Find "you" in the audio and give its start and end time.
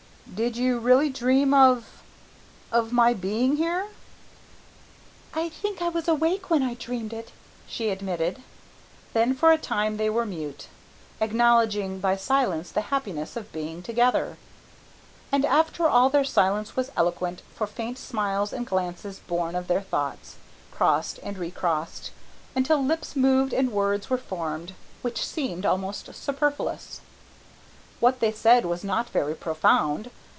0.55-0.79